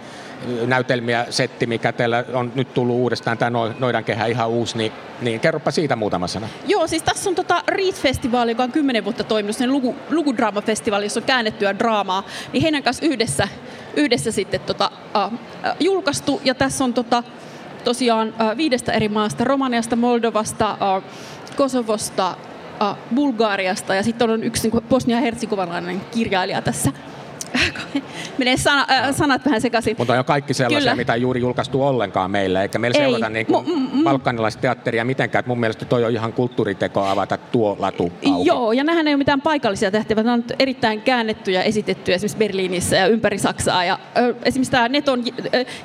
[0.65, 5.39] näytelmiä setti, mikä teillä on nyt tullut uudestaan, tämä Noidan kehä ihan uusi, niin, niin
[5.39, 6.47] kerropa siitä muutama sana.
[6.67, 11.19] Joo, siis tässä on tota Reed-festivaali, joka on kymmenen vuotta toiminut, sen luku, lukudraamafestivaali, jossa
[11.19, 12.23] on käännettyä draamaa,
[12.53, 13.47] niin heidän kanssa yhdessä,
[13.95, 15.39] yhdessä sitten tota, uh,
[15.79, 17.23] julkaistu, ja tässä on tota,
[17.83, 21.03] tosiaan uh, viidestä eri maasta, Romaniasta, Moldovasta, uh,
[21.55, 22.37] Kosovosta,
[23.15, 26.91] Bulgaariasta, ja sitten on yksi niin bosnia-hertsikovalainen kirjailija tässä
[28.37, 29.95] menee sana, äh, sanat vähän sekaisin.
[29.97, 30.95] Mutta on kaikki sellaisia, Kyllä.
[30.95, 33.03] mitä ei juuri julkaistu ollenkaan meille, eikä meillä ei.
[33.05, 35.39] seurata niin kuin m- m- balkanilaista teatteria mitenkään.
[35.39, 38.47] Että mun mielestä toi on ihan kulttuuriteko avata tuo latu auki.
[38.47, 40.23] Joo, ja nämähän ei ole mitään paikallisia tehtäviä.
[40.23, 43.83] Nämä on erittäin käännettyjä, esitettyjä esimerkiksi Berliinissä ja ympäri Saksaa.
[43.83, 45.23] Ja, ö, esimerkiksi tämä Neton,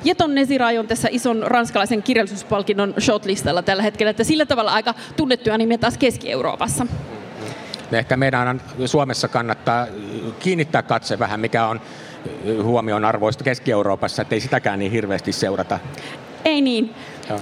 [0.03, 5.57] Jeton Nesirai on tässä ison ranskalaisen kirjallisuuspalkinnon shotlistalla tällä hetkellä, että sillä tavalla aika tunnettuja
[5.57, 6.87] nimiä taas Keski-Euroopassa
[7.91, 9.87] ehkä meidän Suomessa kannattaa
[10.39, 11.81] kiinnittää katse vähän, mikä on
[12.63, 15.79] huomion arvoista Keski-Euroopassa, ettei sitäkään niin hirveästi seurata.
[16.45, 16.95] Ei niin.
[17.29, 17.39] Joo.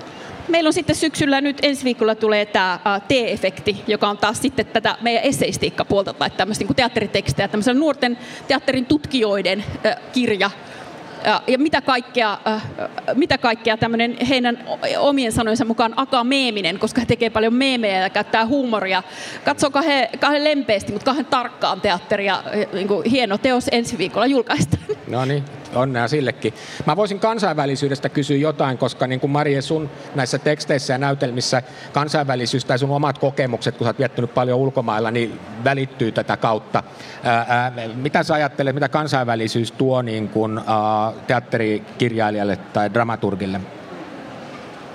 [0.47, 4.97] meillä on sitten syksyllä nyt ensi viikolla tulee tämä T-efekti, joka on taas sitten tätä
[5.01, 9.63] meidän eseistiikkapuolta tai tämmöistä niin teatteritekstejä, tämmöisen nuorten teatterin tutkijoiden
[10.13, 10.51] kirja,
[11.47, 12.37] ja mitä kaikkea,
[13.13, 14.63] mitä kaikkea tämmöinen heidän
[14.99, 19.03] omien sanojensa mukaan akameeminen, koska he tekee paljon meemejä ja käyttää huumoria.
[19.45, 22.43] Katsokaa he kahden lempeästi, mutta kahden tarkkaan teatteria.
[22.73, 24.83] Niin kuin hieno teos ensi viikolla julkaistaan.
[25.07, 25.43] No niin,
[25.75, 26.53] onnea sillekin.
[26.85, 31.61] Mä voisin kansainvälisyydestä kysyä jotain, koska niin kuin Marie sun näissä teksteissä ja näytelmissä
[31.93, 36.83] kansainvälisyys tai sun omat kokemukset, kun sä oot viettänyt paljon ulkomailla, niin välittyy tätä kautta.
[37.23, 40.65] Ää, ää, mitä sä ajattelet, mitä kansainvälisyys tuo niin kuin, ää,
[41.27, 43.61] teatterikirjailijalle tai dramaturgille?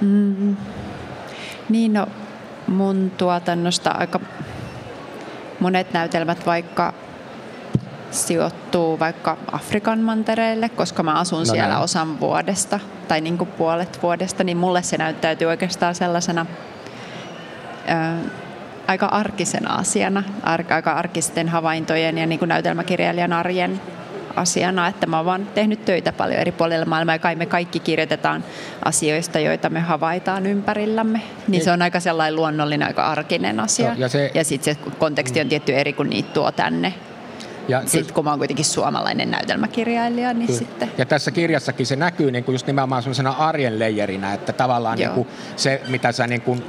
[0.00, 0.56] Mm.
[1.68, 2.06] Niin no,
[2.66, 4.20] mun tuotannosta aika
[5.60, 6.94] monet näytelmät vaikka
[8.10, 11.82] sijoittuu vaikka Afrikan mantereelle, koska mä asun no siellä näin.
[11.82, 16.46] osan vuodesta tai niin kuin puolet vuodesta, niin mulle se näyttäytyy oikeastaan sellaisena
[17.88, 18.28] ö,
[18.86, 20.22] aika arkisena asiana,
[20.70, 23.80] aika arkisten havaintojen ja niin kuin näytelmäkirjailijan arjen
[24.36, 27.80] asiana, että mä oon vaan tehnyt töitä paljon eri puolilla maailmaa ja kai me kaikki
[27.80, 28.44] kirjoitetaan
[28.84, 31.18] asioista, joita me havaitaan ympärillämme.
[31.18, 31.64] Niin, niin.
[31.64, 33.94] se on aika sellainen luonnollinen, aika arkinen asia.
[33.98, 34.30] Ja, se...
[34.34, 36.94] ja sitten se konteksti on tietty eri, kun niitä tuo tänne.
[37.70, 40.58] Ja sitten kun mä oon kuitenkin suomalainen näytelmäkirjailija, niin kyllä.
[40.58, 40.92] sitten...
[40.98, 45.10] Ja tässä kirjassakin se näkyy niin kuin just nimenomaan sellaisena arjen leijerinä, että tavallaan niin
[45.10, 46.62] kuin se, mitä sä niin kuin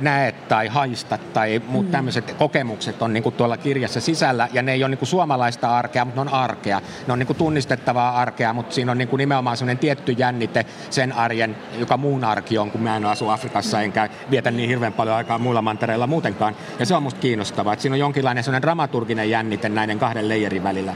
[0.00, 1.92] näet tai haistat tai muut mm.
[1.92, 6.24] tämmöiset kokemukset on niin tuolla kirjassa sisällä ja ne ei ole niin suomalaista arkea, mutta
[6.24, 6.80] ne on arkea.
[7.06, 11.56] Ne on niin tunnistettavaa arkea, mutta siinä on niin nimenomaan sellainen tietty jännite sen arjen,
[11.78, 15.38] joka muun arki on, kun mä en asu Afrikassa enkä vietä niin hirveän paljon aikaa
[15.38, 16.56] muilla mantereilla muutenkaan.
[16.78, 20.64] Ja se on musta kiinnostavaa, että siinä on jonkinlainen sellainen dramaturginen jännite näiden kahden leijerin
[20.64, 20.94] välillä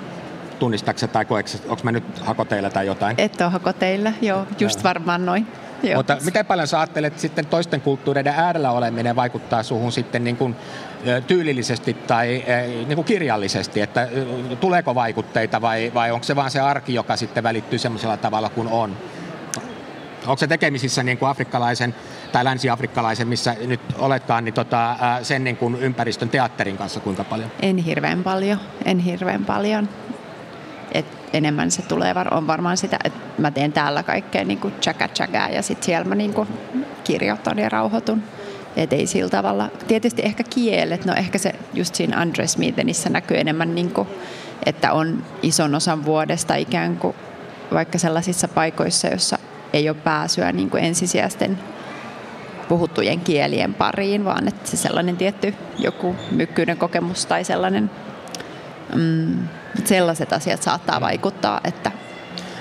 [0.59, 3.15] tunnistaksä tai koeksi, onko mä nyt hakoteilla tai jotain?
[3.19, 5.47] Et ole hakoteilla, joo, just varmaan noin.
[5.83, 5.97] Joo.
[5.97, 10.57] Mutta miten paljon sä ajattelet sitten toisten kulttuureiden äärellä oleminen vaikuttaa suhun sitten niin kuin
[11.27, 12.45] tyylillisesti tai
[12.87, 14.09] niin kuin kirjallisesti, että
[14.61, 18.69] tuleeko vaikutteita vai, vai onko se vaan se arki, joka sitten välittyy semmoisella tavalla kuin
[18.69, 18.97] on?
[20.27, 21.95] Onko se tekemisissä niin kuin afrikkalaisen
[22.33, 27.51] tai länsi-afrikkalaisen, missä nyt oletkaan, niin tota, sen niin kuin ympäristön teatterin kanssa kuinka paljon?
[27.63, 29.89] En hirveän paljon, en hirveän paljon.
[30.93, 35.09] Et enemmän se tulee, on varmaan sitä, että mä teen täällä kaikkea niin kuin tsäkä
[35.09, 36.49] tsäkää ja sitten siellä mä niin kuin
[37.05, 38.23] kirjoitan ja rauhoitun.
[38.77, 39.71] Et ei sillä tavalla.
[39.89, 44.09] Tietysti ehkä kielet, no ehkä se just siinä Andres Meetenissä näkyy enemmän, niin kuin,
[44.67, 47.15] että on ison osan vuodesta ikään kuin
[47.73, 49.39] vaikka sellaisissa paikoissa, joissa
[49.73, 51.59] ei ole pääsyä niin kuin ensisijaisten
[52.69, 57.91] puhuttujen kielien pariin, vaan että se sellainen tietty joku mykkyinen kokemus tai sellainen
[58.95, 59.49] mm,
[59.85, 61.93] sellaiset asiat saattaa vaikuttaa, että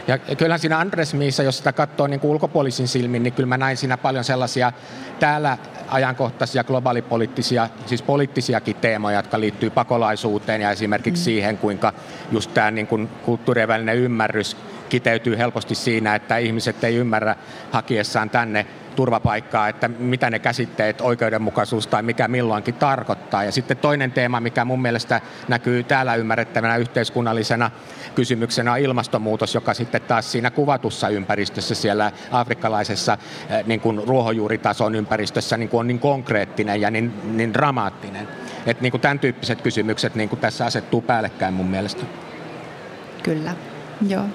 [0.08, 3.58] ja kyllähän siinä Andres Miissa, jos sitä katsoo niin kuin ulkopuolisin silmin, niin kyllä mä
[3.58, 4.72] näin siinä paljon sellaisia
[5.20, 11.24] täällä ajankohtaisia globaalipoliittisia, siis poliittisiakin teemoja, jotka liittyy pakolaisuuteen ja esimerkiksi mm.
[11.24, 11.94] siihen, kuinka
[12.32, 14.58] just tämä niin kuin kulttuurien välinen ymmärrys
[14.90, 17.36] kiteytyy helposti siinä, että ihmiset ei ymmärrä
[17.72, 18.66] hakiessaan tänne
[18.98, 23.44] turvapaikkaa, että mitä ne käsitteet, oikeudenmukaisuus tai mikä milloinkin tarkoittaa.
[23.44, 27.72] Ja sitten toinen teema, mikä mun mielestä näkyy täällä ymmärrettävänä yhteiskunnallisena
[28.16, 33.18] kysymyksenä on ilmastonmuutos, joka sitten taas siinä kuvatussa ympäristössä siellä afrikkalaisessa
[33.50, 38.28] eh, niin kuin ruohonjuuritason ympäristössä niin kuin on niin konkreettinen ja niin, niin dramaattinen.
[38.66, 42.04] Että niin kuin tämän tyyppiset kysymykset niin kuin tässä asettuu päällekkäin mun mielestä.
[43.24, 43.56] Kyllä,
[44.08, 44.26] joo.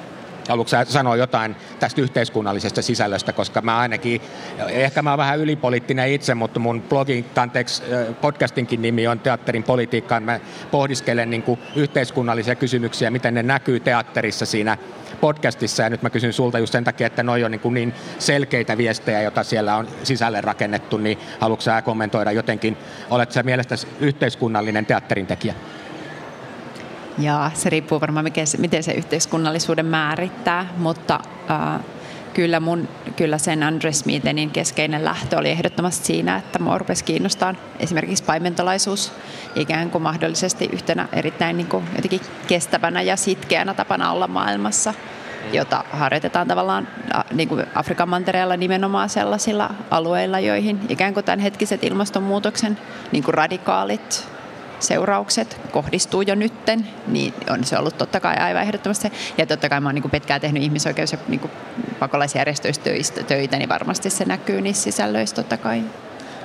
[0.48, 4.20] Haluatko sanoa jotain tästä yhteiskunnallisesta sisällöstä, koska mä ainakin,
[4.68, 7.82] ehkä mä oon vähän ylipoliittinen itse, mutta mun blogin, anteeksi,
[8.20, 10.22] podcastinkin nimi on Teatterin politiikkaan.
[10.22, 14.78] Mä pohdiskelen niin kuin yhteiskunnallisia kysymyksiä, miten ne näkyy teatterissa siinä
[15.20, 15.82] podcastissa.
[15.82, 18.78] Ja nyt mä kysyn sulta just sen takia, että noi on niin, kuin niin selkeitä
[18.78, 22.76] viestejä, joita siellä on sisälle rakennettu, niin haluatko sä kommentoida jotenkin,
[23.10, 25.54] oletko sä mielestäsi yhteiskunnallinen teatterin tekijä?
[27.18, 31.20] Ja se riippuu varmaan, mikä se, miten se yhteiskunnallisuuden määrittää, mutta
[31.50, 31.80] äh,
[32.34, 37.54] kyllä, mun, kyllä sen Andres Meetenin keskeinen lähtö oli ehdottomasti siinä, että mua rupesi kiinnostaa
[37.78, 39.12] esimerkiksi paimentolaisuus
[39.54, 44.94] ikään kuin mahdollisesti yhtenä erittäin niin kuin jotenkin kestävänä ja sitkeänä tapana olla maailmassa
[45.52, 46.88] jota harjoitetaan tavallaan
[47.32, 52.78] niin kuin Afrikan mantereella nimenomaan sellaisilla alueilla, joihin ikään kuin tämänhetkiset ilmastonmuutoksen
[53.12, 54.28] niin kuin radikaalit
[54.82, 59.12] seuraukset kohdistuu jo nytten, niin on se ollut totta kai aivan ehdottomasti.
[59.38, 61.50] Ja totta kai mä oon niin pitkään tehnyt ihmisoikeus- ja niin
[61.98, 65.82] pakolaisjärjestöistä töitä, niin varmasti se näkyy niissä sisällöissä totta kai.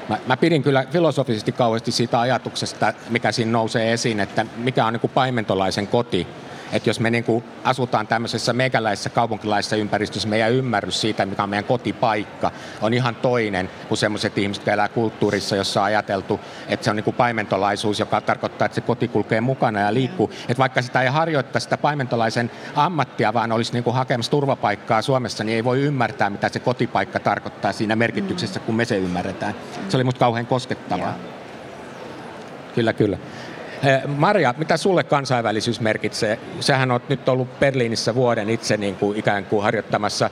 [0.09, 4.93] Mä, mä pidin kyllä filosofisesti kauheasti siitä ajatuksesta, mikä siinä nousee esiin, että mikä on
[4.93, 6.27] niin kuin paimentolaisen koti.
[6.71, 11.49] Että jos me niin kuin asutaan tämmöisessä mekäläisessä kaupunkilaisessa ympäristössä, meidän ymmärrys siitä, mikä on
[11.49, 12.51] meidän kotipaikka,
[12.81, 16.95] on ihan toinen kuin sellaiset ihmiset, jotka elää kulttuurissa, jossa on ajateltu, että se on
[16.95, 20.31] niin kuin paimentolaisuus, joka tarkoittaa, että se koti kulkee mukana ja liikkuu.
[20.41, 25.43] Että vaikka sitä ei harjoittaa sitä paimentolaisen ammattia, vaan olisi niin kuin hakemassa turvapaikkaa Suomessa,
[25.43, 29.55] niin ei voi ymmärtää, mitä se kotipaikka tarkoittaa siinä merkityksessä, kun me se ymmärretään.
[29.89, 31.13] Se oli musta kauhean koskettavaa.
[32.75, 33.17] Kyllä, kyllä.
[34.07, 36.39] Maria, mitä sulle kansainvälisyys merkitsee?
[36.59, 40.29] Sähän on nyt ollut Berliinissä vuoden itse niin kuin ikään kuin harjoittamassa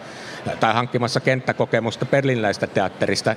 [0.60, 3.36] tai hankkimassa kenttäkokemusta berliiniläistä teatterista.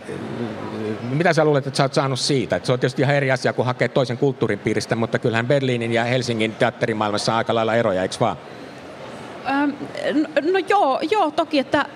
[1.10, 2.56] Mitä sä luulet, että sä oot saanut siitä?
[2.56, 5.92] Että se on tietysti ihan eri asia kuin hakea toisen kulttuurin piiristä, mutta kyllähän Berliinin
[5.92, 8.36] ja Helsingin teatterimaailmassa on aika lailla eroja, eikö vaan?
[9.46, 9.70] Ähm,
[10.22, 11.86] no, no joo, joo, toki, että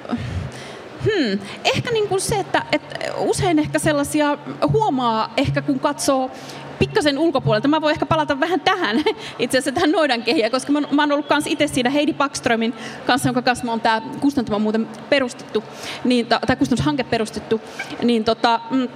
[1.04, 1.38] Hmm.
[1.64, 4.38] Ehkä niin kuin se, että, että usein ehkä sellaisia
[4.72, 6.30] huomaa, ehkä kun katsoo
[6.78, 7.68] pikkasen ulkopuolelta.
[7.68, 8.96] Mä voin ehkä palata vähän tähän,
[9.38, 12.74] itse asiassa tähän noidankehiä, koska mä, mä oon ollut kans itse siinä Heidi Backströmin
[13.06, 15.64] kanssa, jonka kanssa mä oon tää kustantama muuten perustettu,
[16.04, 17.60] niin, tai kustannushanke perustettu,
[18.02, 18.88] niin tota, mm,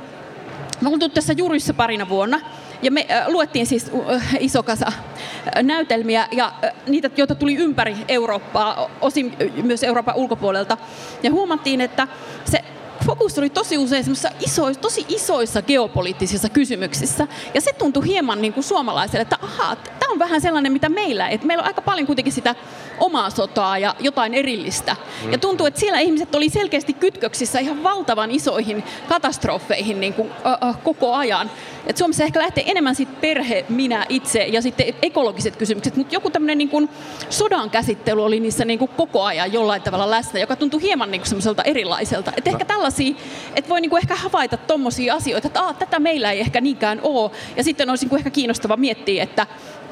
[0.80, 2.40] Mä olin tässä Juryssä parina vuonna
[2.82, 7.54] ja me äh, luettiin siis äh, iso kasa äh, näytelmiä ja äh, niitä, joita tuli
[7.54, 10.76] ympäri Eurooppaa, osin myös Euroopan ulkopuolelta.
[11.22, 12.08] Ja huomattiin, että
[12.44, 12.64] se
[13.06, 14.04] fokus oli tosi usein
[14.40, 17.26] isoissa, tosi isoissa geopoliittisissa kysymyksissä.
[17.54, 21.28] Ja se tuntui hieman niin kuin suomalaiselle, että ahaa, tämä on vähän sellainen, mitä meillä,
[21.28, 22.54] että meillä on aika paljon kuitenkin sitä
[23.00, 24.96] omaa sotaa ja jotain erillistä.
[25.24, 25.32] Mm.
[25.32, 30.68] Ja tuntuu, että siellä ihmiset oli selkeästi kytköksissä ihan valtavan isoihin katastrofeihin niin kuin, uh,
[30.68, 31.50] uh, koko ajan.
[31.86, 36.30] Et Suomessa ehkä lähtee enemmän siitä perhe, minä itse ja sitten ekologiset kysymykset, mutta joku
[36.30, 36.88] tämmöinen niin
[37.30, 41.20] sodan käsittely oli niissä niin kuin koko ajan jollain tavalla läsnä, joka tuntui hieman niin
[41.20, 42.32] kuin semmoiselta erilaiselta.
[42.36, 42.52] Et no.
[42.52, 43.14] ehkä tällaisia,
[43.54, 47.30] että voi niin kuin ehkä havaita tommosia asioita, että tätä meillä ei ehkä niinkään ole.
[47.56, 49.46] Ja sitten olisi niin kuin ehkä kiinnostava miettiä, että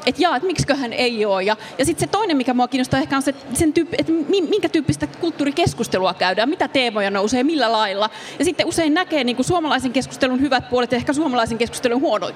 [0.05, 1.43] että jaa, että miksiköhän ei ole.
[1.43, 4.11] Ja, ja sitten se toinen, mikä mua kiinnostaa ehkä on se, sen tyyppi, että
[4.49, 8.09] minkä tyyppistä kulttuurikeskustelua käydään, mitä teemoja nousee, millä lailla.
[8.39, 12.31] Ja sitten usein näkee niin kuin suomalaisen keskustelun hyvät puolet ja ehkä suomalaisen keskustelun huono.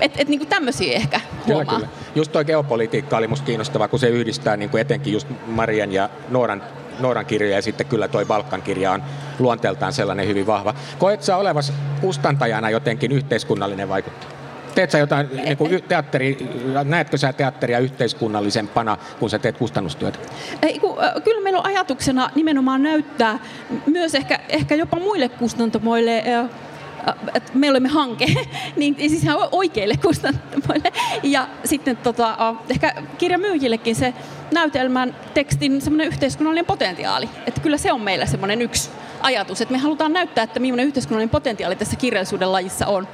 [0.00, 1.64] Että et, niin tämmöisiä ehkä huomaa.
[1.64, 1.88] Kyllä, kyllä.
[2.14, 6.08] Just tuo geopolitiikka oli musta kiinnostavaa, kun se yhdistää niin kuin etenkin just Marian ja
[6.28, 6.62] Nooran
[7.00, 9.02] Nooran kirja ja sitten kyllä toi Balkan kirja on
[9.38, 10.74] luonteeltaan sellainen hyvin vahva.
[10.98, 14.35] Koet sä olevas kustantajana jotenkin yhteiskunnallinen vaikuttaja?
[14.76, 16.38] Teet sä jotain niin kuin teatteri,
[16.84, 20.18] näetkö sä teatteria yhteiskunnallisempana, kun sä teet kustannustyötä?
[20.62, 23.38] Ei, kun, kyllä meillä on ajatuksena nimenomaan näyttää
[23.86, 26.22] myös ehkä, ehkä jopa muille kustantamoille
[27.34, 28.26] että me olemme hanke,
[28.76, 30.92] niin siis ihan oikeille kustantamoille.
[31.22, 34.14] Ja sitten tota, ehkä kirjamyyjillekin se
[34.52, 37.28] näytelmän tekstin semmoinen yhteiskunnallinen potentiaali.
[37.46, 41.30] Että kyllä se on meillä semmoinen yksi ajatus, että me halutaan näyttää, että millainen yhteiskunnallinen
[41.30, 43.08] potentiaali tässä kirjallisuuden lajissa on.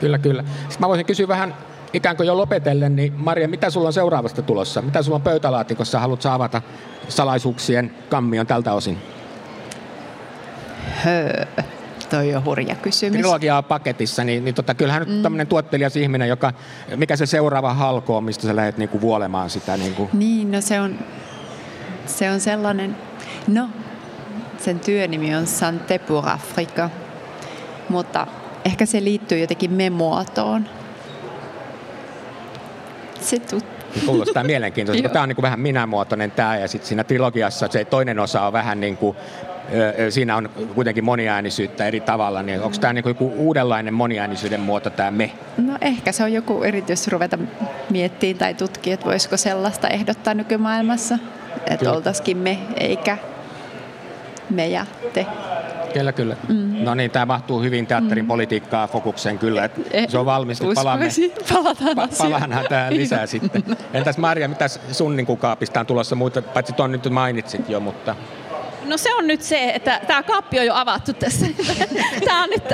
[0.00, 0.42] Kyllä, kyllä.
[0.42, 1.54] Sitten mä voisin kysyä vähän
[1.92, 4.82] ikään kuin jo lopetellen, niin Maria, mitä sulla on seuraavasta tulossa?
[4.82, 6.00] Mitä sulla on pöytälaatikossa?
[6.00, 6.62] Haluatko avata
[7.08, 8.98] salaisuuksien kammion tältä osin?
[11.04, 11.44] Höö.
[12.10, 13.12] Toi on hurja kysymys.
[13.20, 15.22] Trilogia on paketissa, niin, niin tota, kyllähän nyt mm.
[15.22, 16.52] tämmöinen tuottelias ihminen, joka,
[16.96, 19.76] mikä se seuraava halko on, mistä sä lähdet niinku vuolemaan sitä?
[19.76, 20.10] Niinku?
[20.12, 20.98] Niin, no se on,
[22.06, 22.96] se on sellainen,
[23.48, 23.68] no
[24.58, 26.90] sen työnimi on Santé pour Africa,
[27.88, 28.26] mutta
[28.64, 30.66] ehkä se liittyy jotenkin me-muotoon.
[33.20, 33.74] Se tuttu.
[34.06, 38.18] Kuulostaa mielenkiintoista, tämä on niin kuin vähän minämuotoinen tämä ja sitten siinä trilogiassa se toinen
[38.18, 39.16] osa on vähän niin kuin
[40.10, 45.10] siinä on kuitenkin moniäänisyyttä eri tavalla, niin onko tämä niin joku uudenlainen moniäänisyyden muoto tämä
[45.10, 45.30] me?
[45.56, 47.38] No ehkä se on joku erityis ruveta
[47.90, 51.18] miettimään tai tutkia, että voisiko sellaista ehdottaa nykymaailmassa,
[51.70, 53.18] että oltaisikin me eikä
[54.50, 55.26] me ja te.
[55.94, 56.36] Kyllä, kyllä.
[56.48, 56.84] Mm.
[56.84, 58.28] No niin, tämä mahtuu hyvin teatterin mm.
[58.28, 59.64] politiikkaa fokukseen kyllä.
[59.64, 61.08] Että eh, se on valmis, että palaamme,
[61.52, 63.64] palataan pa- palataan tähän lisää sitten.
[63.92, 68.16] Entäs Maria, mitä sun niin kaapista on tulossa muuta, paitsi tuon nyt mainitsit jo, mutta...
[68.84, 71.46] No se on nyt se, että tämä kaappi on jo avattu tässä.
[72.24, 72.64] tämä, on nyt,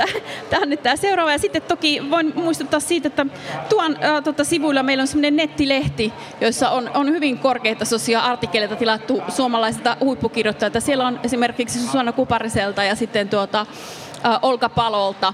[0.49, 1.31] tämä on nyt tämä seuraava.
[1.31, 3.25] Ja sitten toki voin muistuttaa siitä, että
[3.69, 9.21] tuon äh, tota, sivuilla meillä on sellainen nettilehti, jossa on, on hyvin korkeatasoisia artikkeleita tilattu
[9.27, 10.79] suomalaisilta huippukirjoittajilta.
[10.79, 13.65] Siellä on esimerkiksi Susanna Kupariselta ja sitten tuota,
[14.25, 15.33] äh, Olka Palolta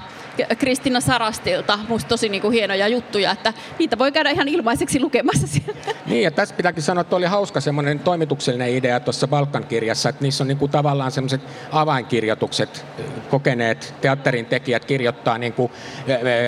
[0.57, 1.79] Kristina Sarastilta.
[1.87, 5.81] Musta tosi niin kuin hienoja juttuja, että niitä voi käydä ihan ilmaiseksi lukemassa siellä.
[6.05, 10.43] Niin, ja tässä pitääkin sanoa, että oli hauska semmoinen toimituksellinen idea tuossa Balkan-kirjassa, että niissä
[10.43, 12.85] on niin kuin tavallaan semmoiset avainkirjoitukset,
[13.29, 15.71] kokeneet teatterin tekijät kirjoittaa niin kuin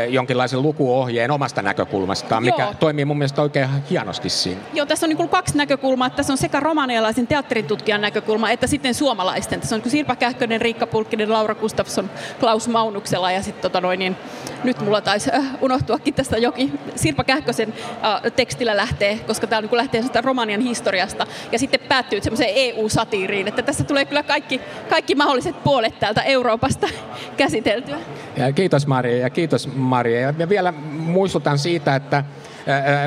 [0.10, 2.74] jonkinlaisen lukuohjeen omasta näkökulmastaan, mikä Joo.
[2.80, 4.62] toimii mun mielestä oikein hienosti siinä.
[4.74, 6.10] Joo, tässä on niin kuin kaksi näkökulmaa.
[6.10, 9.60] Tässä on sekä romanialaisen teatteritutkijan näkökulma, että sitten suomalaisten.
[9.60, 14.00] Tässä on Sirpa Kähkönen, Riikka Pulkkinen, Laura Gustafsson, Klaus Maunuksella ja sitten tota tota noin,
[14.00, 14.16] niin,
[14.64, 16.80] nyt mulla taisi äh, unohtuakin tästä jokin.
[16.96, 22.52] Sirpa Kähkösen äh, tekstillä lähtee, koska tämä niin lähtee Romanian historiasta ja sitten päättyy semmoiseen
[22.56, 26.88] EU-satiiriin, että tässä tulee kyllä kaikki, kaikki mahdolliset puolet täältä Euroopasta
[27.38, 27.98] käsiteltyä.
[28.38, 30.34] Ja kiitos Maria ja kiitos Maria.
[30.38, 32.24] Ja vielä muistutan siitä, että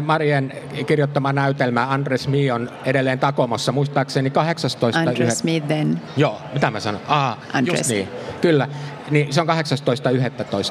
[0.02, 0.52] Marien
[0.86, 5.00] kirjoittama näytelmä Andres Mi on edelleen Takomossa, muistaakseni 18.
[5.00, 6.00] Andres Mi then.
[6.16, 7.00] Joo, mitä mä sanon?
[7.08, 7.78] Aa, Andres.
[7.78, 8.08] just niin,
[8.40, 8.68] kyllä.
[9.10, 9.52] Niin se on 18.11.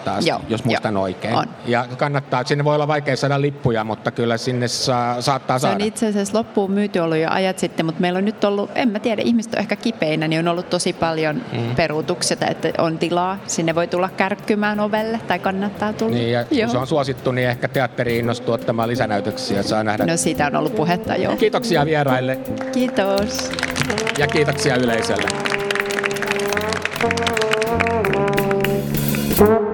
[0.09, 1.35] asti, Joo, jos muistan jo, oikein.
[1.35, 1.45] On.
[1.65, 5.77] Ja kannattaa, sinne voi olla vaikea saada lippuja, mutta kyllä sinne saa, saattaa se saada.
[5.77, 8.71] Se on itse asiassa loppuun myyty ollut jo ajat sitten, mutta meillä on nyt ollut,
[8.75, 11.75] en mä tiedä, ihmiset on ehkä kipeinä, niin on ollut tosi paljon mm.
[11.75, 13.37] peruutuksia, että on tilaa.
[13.47, 16.15] Sinne voi tulla kärkkymään ovelle tai kannattaa tulla.
[16.15, 16.69] Niin, ja Joo.
[16.69, 19.63] se on suosittu, niin ehkä teatteri innostuu ottamaan lisänäytöksiä.
[19.63, 20.05] Saa nähdä.
[20.05, 21.35] No siitä on ollut puhetta jo.
[21.35, 22.39] Kiitoksia vieraille.
[22.71, 23.51] Kiitos.
[24.17, 25.29] Ja kiitoksia yleisölle.
[29.41, 29.70] Thank you.